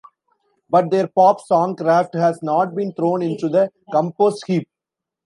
But 0.67 0.89
their 0.89 1.05
pop 1.05 1.47
songcraft 1.47 2.15
has 2.19 2.41
not 2.41 2.73
been 2.73 2.91
thrown 2.91 3.21
into 3.21 3.47
the 3.49 3.69
compost 3.91 4.43
heap. 4.47 4.67